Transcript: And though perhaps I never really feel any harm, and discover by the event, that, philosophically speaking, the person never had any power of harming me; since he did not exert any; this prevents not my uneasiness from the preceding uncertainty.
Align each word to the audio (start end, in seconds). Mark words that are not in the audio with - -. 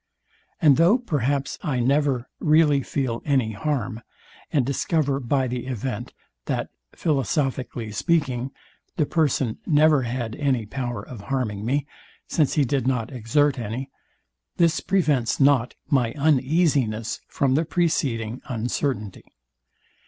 And 0.59 0.77
though 0.77 0.97
perhaps 0.97 1.59
I 1.61 1.79
never 1.79 2.27
really 2.39 2.81
feel 2.81 3.21
any 3.23 3.51
harm, 3.51 4.01
and 4.51 4.65
discover 4.65 5.19
by 5.19 5.45
the 5.45 5.67
event, 5.67 6.15
that, 6.45 6.69
philosophically 6.95 7.91
speaking, 7.91 8.49
the 8.95 9.05
person 9.05 9.59
never 9.67 10.01
had 10.01 10.35
any 10.37 10.65
power 10.65 11.07
of 11.07 11.21
harming 11.21 11.63
me; 11.67 11.85
since 12.27 12.53
he 12.55 12.65
did 12.65 12.87
not 12.87 13.11
exert 13.11 13.59
any; 13.59 13.91
this 14.57 14.79
prevents 14.79 15.39
not 15.39 15.75
my 15.87 16.13
uneasiness 16.13 17.21
from 17.27 17.53
the 17.53 17.63
preceding 17.63 18.41
uncertainty. 18.45 19.25